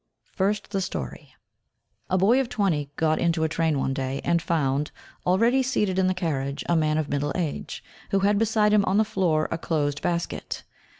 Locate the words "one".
3.77-3.93